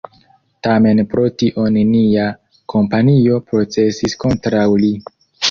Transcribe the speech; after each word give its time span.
Tamen 0.67 1.01
pro 1.11 1.25
tio 1.41 1.65
nenia 1.75 2.23
kompanio 2.75 3.37
procesis 3.53 4.19
kontraŭ 4.27 4.67
li. 4.83 4.93